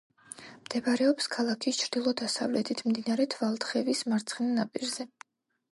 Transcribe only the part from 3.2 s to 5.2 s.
თვალთხევის მარცხენა ნაპირზე.